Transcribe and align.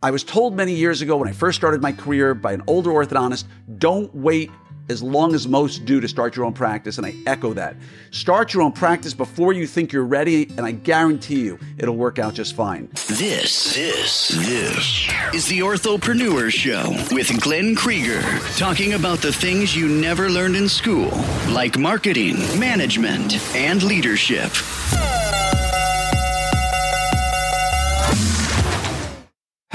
I 0.00 0.12
was 0.12 0.22
told 0.22 0.54
many 0.54 0.74
years 0.74 1.02
ago 1.02 1.16
when 1.16 1.28
I 1.28 1.32
first 1.32 1.58
started 1.58 1.82
my 1.82 1.90
career 1.90 2.32
by 2.32 2.52
an 2.52 2.62
older 2.68 2.90
orthodontist 2.90 3.46
don't 3.78 4.14
wait 4.14 4.48
as 4.88 5.02
long 5.02 5.34
as 5.34 5.48
most 5.48 5.84
do 5.86 6.00
to 6.00 6.06
start 6.06 6.36
your 6.36 6.44
own 6.44 6.52
practice, 6.52 6.98
and 6.98 7.06
I 7.06 7.14
echo 7.26 7.52
that. 7.54 7.76
Start 8.12 8.54
your 8.54 8.62
own 8.62 8.72
practice 8.72 9.12
before 9.12 9.52
you 9.52 9.66
think 9.66 9.92
you're 9.92 10.06
ready, 10.06 10.44
and 10.56 10.60
I 10.60 10.70
guarantee 10.70 11.40
you 11.40 11.58
it'll 11.78 11.96
work 11.96 12.20
out 12.20 12.34
just 12.34 12.54
fine. 12.54 12.88
This, 13.08 13.74
this, 13.74 14.28
this 14.28 15.08
is 15.34 15.48
the 15.48 15.58
Orthopreneur 15.58 16.50
Show 16.52 17.14
with 17.14 17.38
Glenn 17.42 17.74
Krieger, 17.74 18.22
talking 18.56 18.94
about 18.94 19.18
the 19.18 19.32
things 19.32 19.74
you 19.74 19.88
never 19.88 20.30
learned 20.30 20.54
in 20.54 20.68
school, 20.68 21.10
like 21.48 21.76
marketing, 21.76 22.36
management, 22.58 23.34
and 23.54 23.82
leadership. 23.82 24.52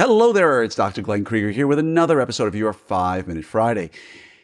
Hello 0.06 0.34
there, 0.34 0.62
it's 0.62 0.76
Dr. 0.76 1.02
Glenn 1.02 1.24
Krieger 1.24 1.52
here 1.52 1.66
with 1.66 1.80
another 1.80 2.20
episode 2.20 2.50
of 2.50 2.56
your 2.56 2.74
5 2.74 3.26
Minute 3.26 3.46
Friday. 3.46 3.90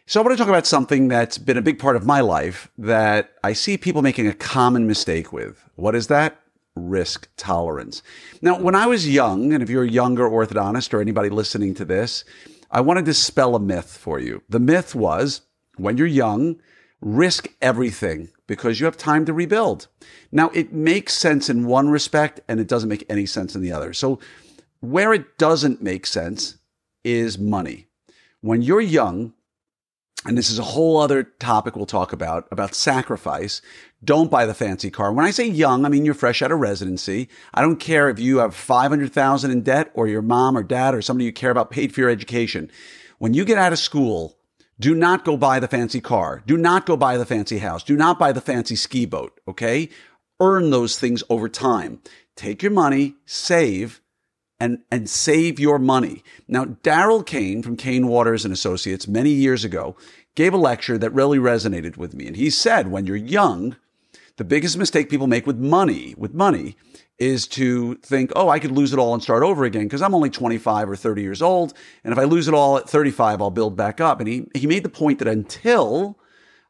So, 0.05 0.21
I 0.21 0.23
want 0.23 0.37
to 0.37 0.41
talk 0.41 0.47
about 0.47 0.65
something 0.65 1.09
that's 1.09 1.37
been 1.37 1.57
a 1.57 1.61
big 1.61 1.77
part 1.77 1.97
of 1.97 2.05
my 2.05 2.21
life 2.21 2.71
that 2.77 3.31
I 3.43 3.51
see 3.51 3.77
people 3.77 4.01
making 4.01 4.25
a 4.25 4.33
common 4.33 4.87
mistake 4.87 5.33
with. 5.33 5.61
What 5.75 5.95
is 5.95 6.07
that? 6.07 6.39
Risk 6.77 7.27
tolerance. 7.35 8.01
Now, 8.41 8.57
when 8.57 8.73
I 8.73 8.85
was 8.85 9.09
young, 9.09 9.51
and 9.51 9.61
if 9.61 9.69
you're 9.69 9.83
a 9.83 9.91
younger 9.91 10.29
orthodontist 10.29 10.93
or 10.93 11.01
anybody 11.01 11.27
listening 11.27 11.73
to 11.73 11.83
this, 11.83 12.23
I 12.71 12.79
want 12.79 12.99
to 12.99 13.03
dispel 13.03 13.53
a 13.53 13.59
myth 13.59 13.97
for 13.97 14.17
you. 14.17 14.41
The 14.47 14.61
myth 14.61 14.95
was 14.95 15.41
when 15.75 15.97
you're 15.97 16.07
young, 16.07 16.61
risk 17.01 17.49
everything 17.61 18.29
because 18.47 18.79
you 18.79 18.85
have 18.85 18.95
time 18.95 19.25
to 19.25 19.33
rebuild. 19.33 19.89
Now, 20.31 20.51
it 20.51 20.71
makes 20.71 21.15
sense 21.15 21.49
in 21.49 21.67
one 21.67 21.89
respect 21.89 22.39
and 22.47 22.61
it 22.61 22.67
doesn't 22.69 22.87
make 22.87 23.05
any 23.09 23.25
sense 23.25 23.55
in 23.55 23.61
the 23.61 23.73
other. 23.73 23.91
So, 23.91 24.19
where 24.79 25.13
it 25.13 25.37
doesn't 25.37 25.81
make 25.81 26.05
sense 26.05 26.57
is 27.03 27.37
money. 27.37 27.87
When 28.41 28.61
you're 28.61 28.81
young, 28.81 29.33
and 30.25 30.37
this 30.37 30.49
is 30.49 30.59
a 30.59 30.63
whole 30.63 30.97
other 30.97 31.23
topic 31.23 31.75
we'll 31.75 31.85
talk 31.85 32.11
about, 32.11 32.47
about 32.51 32.75
sacrifice. 32.75 33.61
Don't 34.03 34.29
buy 34.29 34.45
the 34.45 34.53
fancy 34.53 34.91
car. 34.91 35.13
When 35.13 35.25
I 35.25 35.31
say 35.31 35.47
young, 35.47 35.85
I 35.85 35.89
mean 35.89 36.03
you're 36.03 36.13
fresh 36.13 36.41
out 36.41 36.51
of 36.51 36.59
residency. 36.59 37.29
I 37.53 37.61
don't 37.61 37.79
care 37.79 38.09
if 38.09 38.19
you 38.19 38.39
have 38.39 38.53
500,000 38.53 39.51
in 39.51 39.61
debt 39.61 39.91
or 39.93 40.07
your 40.07 40.21
mom 40.21 40.57
or 40.57 40.63
dad 40.63 40.93
or 40.93 41.01
somebody 41.01 41.25
you 41.25 41.31
care 41.31 41.51
about 41.51 41.71
paid 41.71 41.93
for 41.93 42.01
your 42.01 42.09
education. 42.09 42.69
When 43.17 43.33
you 43.33 43.45
get 43.45 43.57
out 43.57 43.71
of 43.71 43.79
school, 43.79 44.37
do 44.77 44.93
not 44.93 45.23
go 45.23 45.37
buy 45.37 45.59
the 45.59 45.67
fancy 45.67 46.01
car. 46.01 46.43
Do 46.45 46.57
not 46.57 46.85
go 46.85 46.97
buy 46.97 47.17
the 47.17 47.25
fancy 47.25 47.59
house. 47.59 47.83
Do 47.83 47.95
not 47.95 48.19
buy 48.19 48.33
the 48.33 48.41
fancy 48.41 48.75
ski 48.75 49.05
boat. 49.05 49.39
Okay. 49.47 49.89
Earn 50.41 50.69
those 50.69 50.99
things 50.99 51.23
over 51.29 51.49
time. 51.49 52.01
Take 52.35 52.61
your 52.61 52.71
money, 52.71 53.15
save, 53.25 54.01
and, 54.59 54.79
and 54.91 55.09
save 55.09 55.59
your 55.59 55.79
money. 55.79 56.23
Now, 56.47 56.65
Darrell 56.65 57.23
Cain 57.23 57.63
from 57.63 57.77
Cain 57.77 58.07
Watters 58.07 58.43
and 58.43 58.53
Associates 58.53 59.07
many 59.07 59.31
years 59.31 59.63
ago 59.63 59.95
gave 60.35 60.53
a 60.53 60.57
lecture 60.57 60.97
that 60.97 61.13
really 61.13 61.37
resonated 61.37 61.97
with 61.97 62.13
me. 62.13 62.27
And 62.27 62.35
he 62.35 62.49
said, 62.49 62.91
when 62.91 63.05
you're 63.05 63.15
young, 63.15 63.75
the 64.37 64.43
biggest 64.43 64.77
mistake 64.77 65.09
people 65.09 65.27
make 65.27 65.45
with 65.45 65.57
money, 65.57 66.15
with 66.17 66.33
money, 66.33 66.75
is 67.17 67.47
to 67.47 67.95
think, 67.95 68.31
oh, 68.35 68.47
I 68.47 68.59
could 68.59 68.71
lose 68.71 68.93
it 68.93 68.99
all 68.99 69.13
and 69.13 69.21
start 69.21 69.43
over 69.43 69.65
again 69.65 69.83
because 69.83 70.01
I'm 70.01 70.15
only 70.15 70.29
25 70.29 70.89
or 70.89 70.95
30 70.95 71.21
years 71.21 71.41
old. 71.41 71.73
And 72.03 72.13
if 72.13 72.17
I 72.17 72.23
lose 72.23 72.47
it 72.47 72.53
all 72.53 72.77
at 72.77 72.89
35, 72.89 73.41
I'll 73.41 73.51
build 73.51 73.75
back 73.75 73.99
up. 73.99 74.19
And 74.19 74.29
he, 74.29 74.47
he 74.55 74.67
made 74.67 74.83
the 74.83 74.89
point 74.89 75.19
that 75.19 75.27
until 75.27 76.17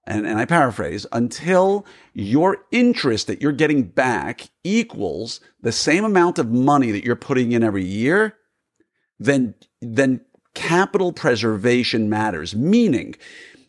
and, 0.10 0.26
and 0.26 0.40
I 0.40 0.46
paraphrase, 0.46 1.06
until 1.12 1.86
your 2.14 2.58
interest 2.72 3.28
that 3.28 3.42
you're 3.42 3.52
getting 3.52 3.84
back 3.84 4.50
equals 4.64 5.40
the 5.62 5.72
same 5.72 6.04
amount 6.04 6.40
of 6.40 6.50
money 6.50 6.90
that 6.90 7.06
you're 7.06 7.16
putting 7.16 7.52
in 7.52 7.64
every 7.64 7.86
year, 7.86 8.36
then, 9.20 9.54
then 9.82 10.22
capital 10.56 11.14
preservation 11.14 12.10
matters. 12.10 12.56
Meaning, 12.56 13.16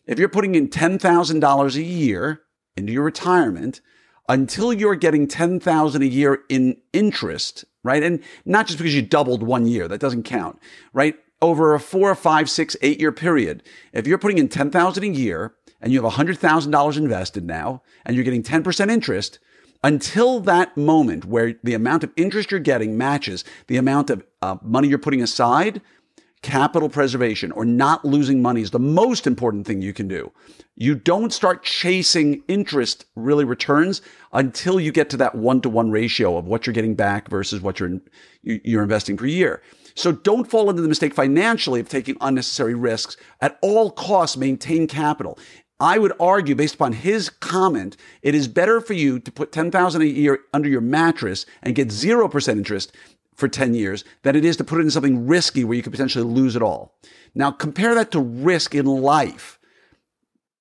if 0.07 0.17
you're 0.17 0.29
putting 0.29 0.55
in 0.55 0.67
$10,000 0.67 1.75
a 1.75 1.81
year 1.81 2.41
into 2.75 2.91
your 2.91 3.03
retirement, 3.03 3.81
until 4.27 4.73
you're 4.73 4.95
getting 4.95 5.27
10,000 5.27 6.01
a 6.01 6.05
year 6.05 6.39
in 6.49 6.75
interest, 6.91 7.65
right? 7.83 8.01
And 8.01 8.19
not 8.45 8.65
just 8.65 8.79
because 8.79 8.95
you 8.95 9.03
doubled 9.03 9.43
one 9.43 9.67
year, 9.67 9.87
that 9.87 10.01
doesn't 10.01 10.23
count, 10.23 10.57
right? 10.91 11.15
Over 11.39 11.75
a 11.75 11.79
four, 11.79 12.15
five, 12.15 12.49
six, 12.49 12.75
eight 12.81 12.99
year 12.99 13.11
period, 13.11 13.61
if 13.93 14.07
you're 14.07 14.17
putting 14.17 14.39
in 14.39 14.47
10,000 14.47 15.03
a 15.03 15.07
year 15.07 15.53
and 15.81 15.91
you 15.91 16.01
have 16.01 16.13
$100,000 16.13 16.97
invested 16.97 17.45
now 17.45 17.81
and 18.05 18.15
you're 18.15 18.25
getting 18.25 18.43
10% 18.43 18.89
interest, 18.89 19.39
until 19.83 20.39
that 20.41 20.77
moment 20.77 21.25
where 21.25 21.55
the 21.63 21.73
amount 21.73 22.03
of 22.03 22.11
interest 22.15 22.51
you're 22.51 22.59
getting 22.59 22.97
matches 22.97 23.43
the 23.67 23.77
amount 23.77 24.09
of 24.09 24.23
uh, 24.41 24.57
money 24.61 24.87
you're 24.87 24.99
putting 24.99 25.23
aside, 25.23 25.81
capital 26.41 26.89
preservation 26.89 27.51
or 27.51 27.65
not 27.65 28.03
losing 28.03 28.41
money 28.41 28.61
is 28.61 28.71
the 28.71 28.79
most 28.79 29.27
important 29.27 29.65
thing 29.65 29.81
you 29.81 29.93
can 29.93 30.07
do. 30.07 30.31
You 30.75 30.95
don't 30.95 31.31
start 31.31 31.63
chasing 31.63 32.43
interest 32.47 33.05
really 33.15 33.45
returns 33.45 34.01
until 34.33 34.79
you 34.79 34.91
get 34.91 35.09
to 35.11 35.17
that 35.17 35.35
one 35.35 35.61
to 35.61 35.69
one 35.69 35.91
ratio 35.91 36.37
of 36.37 36.45
what 36.45 36.65
you're 36.65 36.73
getting 36.73 36.95
back 36.95 37.29
versus 37.29 37.61
what 37.61 37.79
you're, 37.79 37.99
you're 38.41 38.83
investing 38.83 39.17
per 39.17 39.25
year. 39.25 39.61
So 39.93 40.11
don't 40.11 40.49
fall 40.49 40.69
into 40.69 40.81
the 40.81 40.87
mistake 40.87 41.13
financially 41.13 41.79
of 41.79 41.89
taking 41.89 42.17
unnecessary 42.21 42.73
risks. 42.73 43.17
At 43.41 43.59
all 43.61 43.91
costs, 43.91 44.37
maintain 44.37 44.87
capital. 44.87 45.37
I 45.81 45.97
would 45.97 46.13
argue, 46.19 46.53
based 46.53 46.75
upon 46.75 46.93
his 46.93 47.31
comment, 47.31 47.97
it 48.21 48.35
is 48.35 48.47
better 48.47 48.79
for 48.79 48.93
you 48.93 49.17
to 49.19 49.31
put 49.31 49.51
10000 49.51 50.03
a 50.03 50.05
year 50.05 50.41
under 50.53 50.69
your 50.69 50.79
mattress 50.79 51.47
and 51.63 51.73
get 51.73 51.87
0% 51.87 52.49
interest 52.49 52.95
for 53.33 53.47
10 53.47 53.73
years 53.73 54.03
than 54.21 54.35
it 54.35 54.45
is 54.45 54.55
to 54.57 54.63
put 54.63 54.79
it 54.79 54.83
in 54.83 54.91
something 54.91 55.25
risky 55.25 55.63
where 55.63 55.75
you 55.75 55.81
could 55.81 55.91
potentially 55.91 56.23
lose 56.23 56.55
it 56.55 56.61
all. 56.61 56.93
Now, 57.33 57.49
compare 57.49 57.95
that 57.95 58.11
to 58.11 58.19
risk 58.19 58.75
in 58.75 58.85
life. 58.85 59.57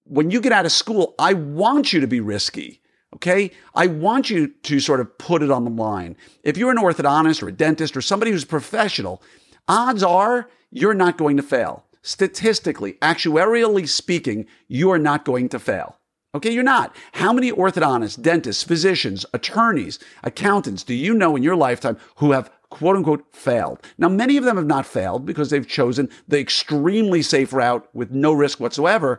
When 0.04 0.30
you 0.30 0.40
get 0.40 0.52
out 0.52 0.64
of 0.64 0.72
school, 0.72 1.14
I 1.18 1.34
want 1.34 1.92
you 1.92 2.00
to 2.00 2.06
be 2.06 2.20
risky. 2.20 2.80
Okay. 3.14 3.50
I 3.74 3.88
want 3.88 4.30
you 4.30 4.48
to 4.48 4.80
sort 4.80 5.00
of 5.00 5.18
put 5.18 5.42
it 5.42 5.50
on 5.50 5.64
the 5.64 5.70
line. 5.70 6.16
If 6.42 6.56
you're 6.56 6.70
an 6.70 6.78
orthodontist 6.78 7.42
or 7.42 7.48
a 7.48 7.52
dentist 7.52 7.94
or 7.94 8.00
somebody 8.00 8.30
who's 8.30 8.46
professional, 8.46 9.22
odds 9.68 10.02
are 10.02 10.48
you're 10.70 10.94
not 10.94 11.18
going 11.18 11.36
to 11.36 11.42
fail 11.42 11.84
statistically, 12.02 12.94
actuarially 12.94 13.88
speaking, 13.88 14.46
you 14.68 14.90
are 14.90 14.98
not 14.98 15.24
going 15.24 15.48
to 15.50 15.58
fail. 15.58 15.96
Okay, 16.32 16.52
you're 16.52 16.62
not. 16.62 16.94
How 17.12 17.32
many 17.32 17.50
orthodontists, 17.50 18.20
dentists, 18.20 18.62
physicians, 18.62 19.26
attorneys, 19.34 19.98
accountants 20.22 20.84
do 20.84 20.94
you 20.94 21.12
know 21.12 21.34
in 21.34 21.42
your 21.42 21.56
lifetime 21.56 21.96
who 22.16 22.30
have 22.32 22.52
quote 22.70 22.94
unquote 22.94 23.24
failed? 23.34 23.80
Now, 23.98 24.08
many 24.08 24.36
of 24.36 24.44
them 24.44 24.56
have 24.56 24.66
not 24.66 24.86
failed 24.86 25.26
because 25.26 25.50
they've 25.50 25.66
chosen 25.66 26.08
the 26.28 26.38
extremely 26.38 27.22
safe 27.22 27.52
route 27.52 27.88
with 27.92 28.12
no 28.12 28.32
risk 28.32 28.60
whatsoever. 28.60 29.18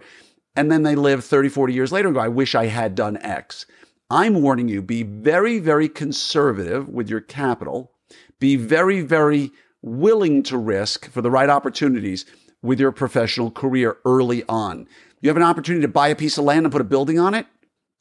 And 0.56 0.72
then 0.72 0.84
they 0.84 0.96
live 0.96 1.26
30, 1.26 1.50
40 1.50 1.74
years 1.74 1.92
later 1.92 2.08
and 2.08 2.16
go, 2.16 2.22
I 2.22 2.30
wish 2.30 2.56
I 2.56 2.68
had 2.68 2.96
done 2.96 3.18
X. 3.18 3.66
I'm 4.10 4.42
warning 4.42 4.70
you, 4.70 4.82
be 4.82 5.04
very, 5.04 5.60
very 5.60 5.90
conservative 5.90 6.88
with 6.88 7.10
your 7.10 7.22
capital. 7.22 7.92
Be 8.40 8.56
very, 8.56 9.02
very 9.02 9.52
willing 9.82 10.44
to 10.44 10.58
risk 10.58 11.10
for 11.10 11.22
the 11.22 11.32
right 11.32 11.50
opportunities 11.50 12.26
with 12.62 12.80
your 12.80 12.92
professional 12.92 13.52
career 13.52 13.98
early 14.06 14.44
on. 14.48 14.88
You 15.22 15.30
have 15.30 15.38
an 15.38 15.44
opportunity 15.44 15.82
to 15.84 15.88
buy 15.88 16.10
a 16.10 16.16
piece 16.16 16.38
of 16.38 16.46
land 16.46 16.66
and 16.66 16.72
put 16.72 16.82
a 16.82 16.86
building 16.86 17.20
on 17.20 17.34
it, 17.34 17.46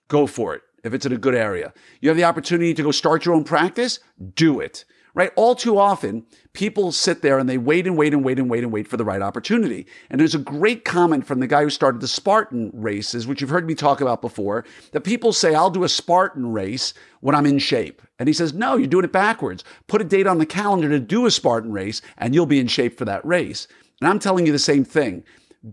go 0.09 0.26
for 0.26 0.54
it 0.54 0.62
if 0.82 0.94
it's 0.94 1.06
in 1.06 1.12
a 1.12 1.19
good 1.19 1.34
area. 1.34 1.72
You 2.00 2.09
have 2.09 2.16
the 2.16 2.25
opportunity 2.25 2.75
to 2.75 2.82
go 2.82 2.91
start 2.91 3.25
your 3.25 3.34
own 3.34 3.44
practice, 3.44 4.00
do 4.34 4.60
it. 4.60 4.84
Right? 5.12 5.32
All 5.34 5.56
too 5.56 5.76
often, 5.76 6.25
people 6.53 6.93
sit 6.93 7.21
there 7.21 7.41
and 7.41 7.48
they 7.48 7.59
wait 7.59 7.84
and 7.84 7.98
wait 7.98 8.15
and 8.15 8.25
wait 8.25 8.38
and 8.38 8.48
wait 8.48 8.62
and 8.62 8.72
wait 8.72 8.87
for 8.87 8.97
the 8.97 9.04
right 9.04 9.21
opportunity. 9.21 9.88
And 10.09 10.21
there's 10.21 10.37
a 10.37 10.38
great 10.38 10.84
comment 10.84 11.27
from 11.27 11.41
the 11.41 11.48
guy 11.48 11.65
who 11.65 11.71
started 11.71 12.00
the 12.00 12.06
Spartan 12.06 12.71
races, 12.72 13.27
which 13.27 13.41
you've 13.41 13.50
heard 13.50 13.66
me 13.66 13.75
talk 13.75 14.00
about 14.00 14.22
before, 14.22 14.65
that 14.92 15.00
people 15.00 15.32
say, 15.32 15.53
I'll 15.53 15.69
do 15.69 15.82
a 15.82 15.88
Spartan 15.88 16.53
race 16.53 16.94
when 17.22 17.34
I'm 17.34 17.44
in 17.44 17.59
shape. 17.59 18.03
And 18.21 18.28
he 18.28 18.32
says, 18.32 18.54
no, 18.54 18.77
you're 18.77 18.87
doing 18.87 19.04
it 19.04 19.10
backwards. 19.10 19.65
Put 19.88 20.00
a 20.00 20.04
date 20.04 20.28
on 20.28 20.38
the 20.38 20.47
calendar 20.47 20.88
to 20.88 21.00
do 21.00 21.27
a 21.27 21.31
Spartan 21.32 21.72
race 21.72 22.00
and 22.16 22.32
you'll 22.32 22.47
be 22.47 22.60
in 22.60 22.69
shape 22.69 22.97
for 22.97 23.04
that 23.06 23.25
race. 23.27 23.66
And 24.00 24.08
I'm 24.08 24.18
telling 24.18 24.47
you 24.47 24.52
the 24.52 24.58
same 24.58 24.84
thing. 24.84 25.24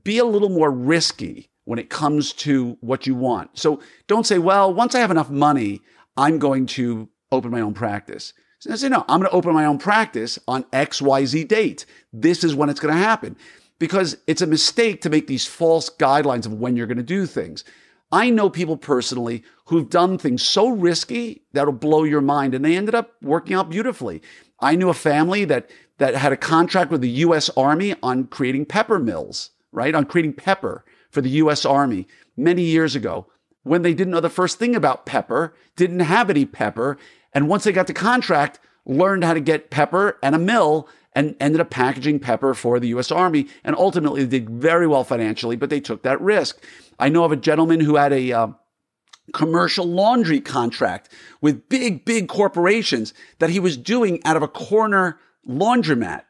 Be 0.03 0.17
a 0.17 0.25
little 0.25 0.49
more 0.49 0.71
risky 0.71 1.49
when 1.65 1.79
it 1.79 1.89
comes 1.89 2.33
to 2.33 2.77
what 2.81 3.07
you 3.07 3.15
want. 3.15 3.57
So 3.57 3.81
don't 4.07 4.25
say, 4.25 4.37
well, 4.37 4.73
once 4.73 4.95
I 4.95 4.99
have 4.99 5.11
enough 5.11 5.29
money, 5.29 5.81
I'm 6.15 6.39
going 6.39 6.65
to 6.67 7.09
open 7.31 7.51
my 7.51 7.61
own 7.61 7.73
practice. 7.73 8.33
So 8.59 8.71
I 8.71 8.75
say, 8.75 8.89
no, 8.89 9.05
I'm 9.07 9.19
going 9.19 9.29
to 9.29 9.35
open 9.35 9.53
my 9.53 9.65
own 9.65 9.77
practice 9.77 10.39
on 10.47 10.63
XYZ 10.65 11.47
date. 11.47 11.85
This 12.11 12.43
is 12.43 12.55
when 12.55 12.69
it's 12.69 12.79
going 12.79 12.93
to 12.93 12.99
happen. 12.99 13.37
Because 13.79 14.17
it's 14.25 14.41
a 14.41 14.47
mistake 14.47 15.01
to 15.01 15.09
make 15.09 15.27
these 15.27 15.45
false 15.45 15.89
guidelines 15.89 16.45
of 16.45 16.53
when 16.53 16.75
you're 16.75 16.87
going 16.87 16.97
to 16.97 17.03
do 17.03 17.25
things. 17.25 17.63
I 18.11 18.29
know 18.29 18.49
people 18.49 18.77
personally 18.77 19.43
who've 19.65 19.89
done 19.89 20.17
things 20.17 20.41
so 20.41 20.69
risky 20.69 21.43
that'll 21.53 21.73
blow 21.73 22.03
your 22.03 22.21
mind 22.21 22.53
and 22.53 22.63
they 22.63 22.77
ended 22.77 22.95
up 22.95 23.15
working 23.21 23.55
out 23.55 23.69
beautifully. 23.69 24.21
I 24.59 24.75
knew 24.75 24.89
a 24.89 24.93
family 24.93 25.45
that 25.45 25.69
that 25.97 26.15
had 26.15 26.31
a 26.31 26.37
contract 26.37 26.91
with 26.91 27.01
the 27.01 27.09
U.S. 27.09 27.49
Army 27.57 27.95
on 28.03 28.25
creating 28.25 28.65
pepper 28.65 28.99
mills, 28.99 29.49
right? 29.71 29.95
On 29.95 30.05
creating 30.05 30.33
pepper 30.33 30.85
for 31.09 31.21
the 31.21 31.29
U.S. 31.31 31.65
Army 31.65 32.07
many 32.35 32.61
years 32.61 32.95
ago 32.95 33.27
when 33.67 33.81
they 33.81 33.93
didn't 33.93 34.11
know 34.11 34.19
the 34.19 34.29
first 34.29 34.59
thing 34.59 34.75
about 34.75 35.05
pepper, 35.05 35.53
didn't 35.75 35.99
have 35.99 36.29
any 36.29 36.45
pepper. 36.45 36.97
And 37.33 37.49
once 37.49 37.65
they 37.65 37.71
got 37.71 37.87
the 37.87 37.93
contract, 37.93 38.59
learned 38.85 39.23
how 39.23 39.33
to 39.33 39.41
get 39.41 39.69
pepper 39.69 40.17
and 40.23 40.33
a 40.33 40.39
mill 40.39 40.87
and 41.17 41.35
ended 41.39 41.59
up 41.59 41.71
packaging 41.71 42.19
pepper 42.19 42.53
for 42.53 42.79
the 42.79 42.89
US 42.89 43.11
Army 43.11 43.47
and 43.63 43.75
ultimately 43.75 44.23
they 44.23 44.37
did 44.37 44.51
very 44.51 44.85
well 44.85 45.03
financially, 45.03 45.55
but 45.55 45.71
they 45.71 45.79
took 45.79 46.03
that 46.03 46.21
risk. 46.21 46.63
I 46.99 47.09
know 47.09 47.23
of 47.23 47.31
a 47.31 47.35
gentleman 47.35 47.79
who 47.79 47.95
had 47.95 48.13
a 48.13 48.31
uh, 48.31 48.47
commercial 49.33 49.87
laundry 49.87 50.39
contract 50.39 51.11
with 51.41 51.67
big, 51.69 52.05
big 52.05 52.27
corporations 52.27 53.15
that 53.39 53.49
he 53.49 53.59
was 53.59 53.77
doing 53.77 54.23
out 54.25 54.37
of 54.37 54.43
a 54.43 54.47
corner 54.47 55.17
laundromat. 55.49 56.21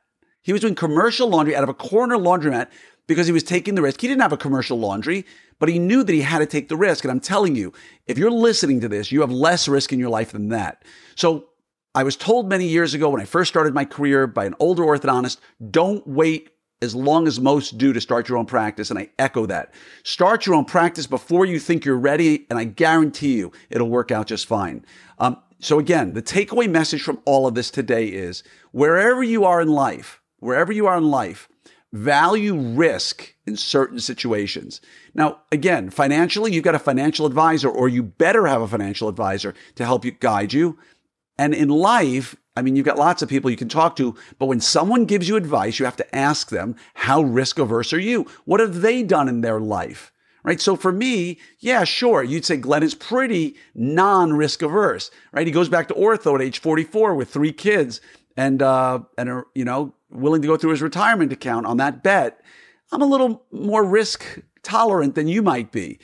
He 0.42 0.54
was 0.54 0.62
doing 0.62 0.75
commercial 0.75 1.28
laundry 1.28 1.54
out 1.54 1.63
of 1.63 1.69
a 1.69 1.74
corner 1.74 2.16
laundromat 2.16 2.69
because 3.07 3.28
he 3.28 3.34
was 3.34 3.44
taking 3.44 3.75
the 3.75 3.81
risk. 3.81 4.00
He 4.00 4.07
didn't 4.07 4.22
have 4.22 4.31
a 4.31 4.38
commercial 4.38 4.80
laundry, 4.80 5.25
but 5.60 5.68
he 5.68 5.80
knew 5.80 6.01
that 6.01 6.13
he 6.13 6.22
had 6.22 6.39
to 6.39 6.45
take 6.45 6.69
the 6.69 6.78
risk. 6.78 7.04
And 7.04 7.12
I'm 7.12 7.19
telling 7.19 7.57
you, 7.57 7.74
if 8.06 8.18
you're 8.18 8.31
listening 8.31 8.80
to 8.80 8.88
this, 8.88 9.12
you 9.12 9.19
have 9.19 9.31
less 9.31 9.68
risk 9.68 9.92
in 9.92 10.00
your 10.00 10.10
life 10.10 10.31
than 10.31 10.48
that. 10.48 10.86
So 11.16 11.50
I 11.97 12.03
was 12.03 12.15
told 12.15 12.47
many 12.47 12.67
years 12.67 12.94
ago 12.94 13.09
when 13.09 13.21
I 13.21 13.25
first 13.25 13.49
started 13.49 13.73
my 13.73 13.83
career 13.83 14.27
by 14.27 14.45
an 14.45 14.53
older 14.59 14.83
orthodontist, 14.83 15.39
don't 15.71 16.05
wait 16.05 16.51
as 16.79 16.94
long 16.94 17.25
as 17.25 17.39
most 17.39 17.79
do 17.79 17.91
to 17.91 17.99
start 17.99 18.29
your 18.29 18.38
own 18.38 18.45
practice. 18.45 18.91
And 18.91 18.99
I 18.99 19.09
echo 19.17 19.47
that. 19.47 19.73
Start 20.03 20.45
your 20.45 20.53
own 20.53 20.65
practice 20.65 21.07
before 21.07 21.47
you 21.47 21.57
think 21.57 21.85
you're 21.85 21.97
ready. 21.97 22.45
And 22.51 22.59
I 22.59 22.65
guarantee 22.65 23.38
you 23.38 23.51
it'll 23.71 23.89
work 23.89 24.11
out 24.11 24.27
just 24.27 24.45
fine. 24.45 24.85
Um, 25.17 25.41
so 25.57 25.79
again, 25.79 26.13
the 26.13 26.21
takeaway 26.21 26.69
message 26.69 27.01
from 27.01 27.19
all 27.25 27.47
of 27.47 27.55
this 27.55 27.71
today 27.71 28.05
is 28.05 28.43
wherever 28.71 29.23
you 29.23 29.43
are 29.43 29.59
in 29.59 29.69
life, 29.69 30.21
wherever 30.38 30.71
you 30.71 30.85
are 30.85 31.00
in 31.00 31.09
life, 31.09 31.50
value 31.91 32.55
risk 32.55 33.33
in 33.47 33.55
certain 33.55 34.00
situations. 34.00 34.81
Now, 35.15 35.39
again, 35.51 35.89
financially, 35.89 36.53
you've 36.53 36.63
got 36.63 36.75
a 36.75 36.79
financial 36.79 37.25
advisor 37.25 37.69
or 37.69 37.89
you 37.89 38.03
better 38.03 38.45
have 38.45 38.61
a 38.61 38.67
financial 38.67 39.09
advisor 39.09 39.55
to 39.73 39.83
help 39.85 40.05
you 40.05 40.11
guide 40.11 40.53
you. 40.53 40.77
And 41.38 41.54
in 41.54 41.69
life, 41.69 42.36
I 42.56 42.62
mean, 42.62 42.75
you've 42.75 42.86
got 42.86 42.98
lots 42.98 43.22
of 43.22 43.30
people 43.30 43.51
you 43.51 43.57
can 43.57 43.69
talk 43.69 43.95
to, 43.98 44.16
but 44.39 44.48
when 44.48 44.60
someone 44.60 45.06
gives 45.06 45.30
you 45.30 45.36
advice, 45.36 45.78
you 45.78 45.86
have 45.86 45.95
to 45.98 46.16
ask 46.16 46.50
them, 46.50 46.75
how 46.95 47.22
risk 47.22 47.60
averse 47.60 47.94
are 47.94 48.00
you? 48.00 48.25
What 48.45 48.60
have 48.60 48.81
they 48.81 49.04
done 49.04 49.30
in 49.30 49.42
their 49.42 49.60
life? 49.60 50.12
Right. 50.44 50.62
So 50.62 50.78
for 50.78 50.94
me, 50.94 51.39
yeah, 51.60 51.84
sure. 51.84 52.24
You'd 52.24 52.45
say 52.45 52.56
Glenn 52.56 52.81
is 52.81 52.95
pretty 52.95 53.56
non 53.75 54.31
risk 54.31 54.62
averse, 54.62 55.12
right? 55.34 55.45
He 55.45 55.51
goes 55.51 55.68
back 55.68 55.89
to 55.89 55.94
ortho 55.94 56.36
at 56.36 56.42
age 56.42 56.60
44 56.60 57.16
with 57.16 57.30
three 57.30 57.51
kids 57.51 58.00
and, 58.38 58.62
uh, 58.62 59.00
and, 59.18 59.30
are, 59.30 59.48
you 59.54 59.66
know, 59.66 59.94
willing 60.10 60.42
to 60.42 60.48
go 60.48 60.56
through 60.56 60.72
his 60.72 60.81
retirement 60.81 61.34
account 61.34 61.66
on 61.66 61.78
that 61.78 62.01
bet. 62.01 62.39
I'm 62.94 63.01
a 63.01 63.06
little 63.06 63.44
more 63.51 63.84
risk 63.84 64.39
tolerant 64.63 65.16
than 65.16 65.28
you 65.28 65.42
might 65.42 65.72
be. 65.74 66.00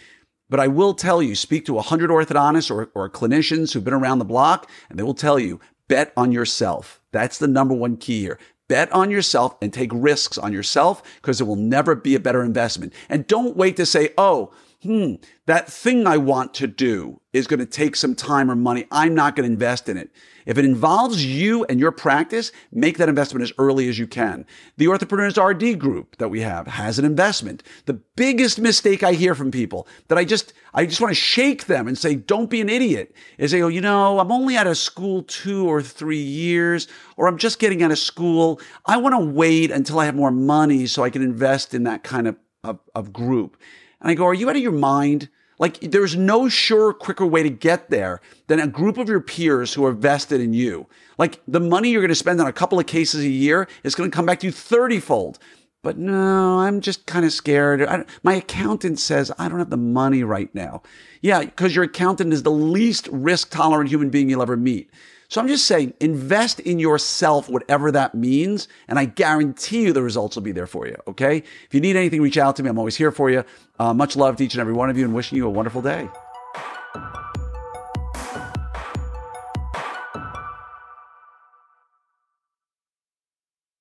But 0.50 0.60
I 0.60 0.68
will 0.68 0.94
tell 0.94 1.22
you, 1.22 1.36
speak 1.36 1.66
to 1.66 1.74
100 1.74 2.10
orthodontists 2.10 2.70
or, 2.70 2.92
or 2.94 3.10
clinicians 3.10 3.74
who've 3.74 3.84
been 3.84 3.94
around 3.94 4.20
the 4.20 4.26
block, 4.26 4.70
and 4.90 5.00
they 5.00 5.04
will 5.04 5.14
tell 5.14 5.40
you, 5.40 5.60
bet 5.88 6.14
on 6.16 6.32
yourself. 6.32 7.02
That's 7.12 7.38
the 7.38 7.48
number 7.48 7.74
one 7.74 7.98
key 7.98 8.22
here. 8.22 8.40
Bet 8.68 8.92
on 8.92 9.12
yourself 9.12 9.56
and 9.62 9.74
take 9.74 9.92
risks 9.94 10.38
on 10.38 10.54
yourself 10.54 11.04
because 11.16 11.42
it 11.42 11.46
will 11.46 11.56
never 11.56 11.96
be 11.96 12.16
a 12.16 12.20
better 12.20 12.44
investment. 12.44 12.94
And 13.10 13.28
don't 13.28 13.58
wait 13.58 13.76
to 13.78 13.86
say, 13.86 14.10
oh, 14.18 14.52
hmm, 14.84 15.16
that 15.46 15.68
thing 15.72 16.06
I 16.06 16.18
want 16.18 16.54
to 16.56 16.68
do 16.68 17.20
is 17.34 17.48
going 17.48 17.60
to 17.60 17.66
take 17.66 17.96
some 17.96 18.16
time 18.16 18.52
or 18.52 18.56
money. 18.56 18.86
I'm 18.92 19.16
not 19.16 19.36
going 19.36 19.48
to 19.48 19.54
invest 19.54 19.90
in 19.90 19.98
it. 19.98 20.12
If 20.46 20.58
it 20.58 20.66
involves 20.66 21.26
you 21.26 21.64
and 21.66 21.80
your 21.80 21.92
practice, 21.92 22.52
make 22.72 22.98
that 22.98 23.10
investment 23.10 23.44
as 23.44 23.54
early 23.58 23.88
as 23.90 23.98
you 23.98 24.08
can. 24.08 24.46
The 24.78 24.86
Orthopreneurs 24.86 25.42
RD 25.42 25.80
group 25.80 26.18
that 26.18 26.30
we 26.30 26.42
have 26.42 26.68
has 26.68 27.00
an 27.00 27.06
investment. 27.06 27.64
The 27.86 27.94
biggest 27.94 28.60
mistake 28.60 29.04
I 29.04 29.14
hear 29.14 29.36
from 29.36 29.52
people 29.52 29.88
that 30.10 30.18
I 30.18 30.26
just, 30.26 30.54
I 30.74 30.86
just 30.86 31.02
want 31.02 31.12
to 31.12 31.16
shake 31.16 31.66
them 31.66 31.88
and 31.88 31.98
say, 31.98 32.16
don't 32.16 32.50
be 32.50 32.62
an 32.62 32.70
idiot 32.70 33.16
is 33.38 33.52
they 33.52 33.60
go, 33.60 33.68
you 33.68 33.82
know, 33.82 34.20
I'm 34.20 34.32
only 34.32 34.58
out 34.58 34.68
of 34.68 34.78
school 34.78 35.24
two 35.24 35.68
or 35.68 35.82
three 35.82 36.18
years, 36.18 36.88
or 37.16 37.28
I'm 37.28 37.38
just 37.38 37.60
getting 37.60 37.82
out 37.82 37.92
of 37.92 38.00
school. 38.00 38.60
I 38.86 38.98
want 38.98 39.16
to 39.16 39.26
wait 39.26 39.72
until 39.72 40.00
I 40.00 40.06
have 40.06 40.16
more 40.16 40.32
money 40.32 40.86
so 40.88 41.04
I 41.04 41.10
can 41.10 41.22
invest 41.22 41.74
in 41.74 41.84
that 41.84 42.04
kind 42.04 42.28
of, 42.28 42.36
of, 42.64 42.80
of 42.94 43.14
group. 43.14 43.58
And 44.04 44.12
I 44.12 44.14
go, 44.14 44.26
are 44.26 44.34
you 44.34 44.50
out 44.50 44.56
of 44.56 44.62
your 44.62 44.72
mind? 44.72 45.30
Like 45.60 45.80
there's 45.80 46.16
no 46.16 46.50
sure, 46.50 46.94
quicker 46.94 47.26
way 47.26 47.42
to 47.42 47.50
get 47.50 47.90
there 47.90 48.22
than 48.48 48.60
a 48.60 48.68
group 48.68 48.98
of 48.98 49.08
your 49.08 49.22
peers 49.22 49.74
who 49.74 49.86
are 49.86 49.94
vested 49.94 50.42
in 50.42 50.54
you. 50.54 50.88
Like 51.18 51.40
the 51.48 51.60
money 51.60 51.90
you're 51.90 52.02
going 52.02 52.10
to 52.10 52.16
spend 52.16 52.42
on 52.42 52.48
a 52.48 52.54
couple 52.54 52.80
of 52.80 52.86
cases 52.86 53.24
a 53.24 53.30
year 53.30 53.68
is 53.84 53.96
going 53.96 54.10
to 54.12 54.16
come 54.16 54.26
back 54.26 54.42
to 54.42 54.48
you 54.48 54.52
30 54.52 55.00
fold. 55.00 55.40
But 55.84 55.98
no, 55.98 56.60
I'm 56.60 56.80
just 56.80 57.06
kind 57.06 57.26
of 57.26 57.34
scared. 57.34 58.06
my 58.24 58.36
accountant 58.36 59.00
says 59.00 59.32
I 59.38 59.50
don't 59.50 59.60
have 59.60 59.70
the 59.70 59.78
money 59.78 60.24
right 60.24 60.54
now. 60.56 60.82
Yeah, 61.22 61.42
because 61.42 61.76
your 61.76 61.84
accountant 61.84 62.34
is 62.34 62.44
the 62.44 62.52
least 62.52 63.08
risk 63.12 63.50
tolerant 63.50 63.90
human 63.90 64.10
being 64.10 64.30
you'll 64.30 64.42
ever 64.42 64.58
meet. 64.58 64.90
So 65.34 65.42
I'm 65.42 65.48
just 65.48 65.66
saying, 65.66 65.96
invest 66.00 66.60
in 66.60 66.78
yourself, 66.78 67.50
whatever 67.50 67.92
that 67.92 68.14
means, 68.14 68.68
and 68.88 69.00
I 69.00 69.06
guarantee 69.06 69.82
you 69.82 69.92
the 69.92 70.04
results 70.04 70.36
will 70.36 70.44
be 70.44 70.52
there 70.52 70.68
for 70.68 70.86
you. 70.86 70.96
Okay. 71.08 71.38
If 71.38 71.70
you 71.72 71.82
need 71.82 71.96
anything, 71.96 72.22
reach 72.22 72.38
out 72.38 72.56
to 72.58 72.62
me. 72.62 72.70
I'm 72.70 72.78
always 72.78 72.98
here 72.98 73.12
for 73.12 73.32
you. 73.32 73.44
Uh, 73.80 73.96
much 73.96 74.16
love 74.16 74.36
to 74.36 74.46
each 74.46 74.54
and 74.54 74.62
every 74.62 74.74
one 74.74 74.92
of 74.92 74.98
you, 75.00 75.06
and 75.06 75.16
wishing 75.16 75.40
you 75.40 75.48
a 75.48 75.50
wonderful 75.50 75.82
day. 75.82 76.08